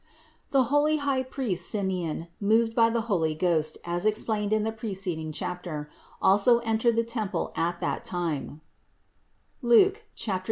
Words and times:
599. 0.51 0.65
The 0.65 0.69
holy 0.71 0.97
high 0.97 1.21
priest 1.21 1.69
Simeon, 1.69 2.27
moved 2.39 2.73
by 2.73 2.89
the 2.89 3.01
Holy 3.01 3.35
Ghost 3.35 3.77
as 3.85 4.03
explained 4.07 4.51
in 4.51 4.63
the 4.63 4.71
preceding 4.71 5.31
chapter, 5.31 5.91
also 6.19 6.57
entered 6.61 6.95
the 6.95 7.03
temple 7.03 7.53
at 7.55 7.79
that 7.81 8.03
time 8.03 8.61
(Luke 9.61 9.97
2, 10.15 10.25
27). 10.25 10.39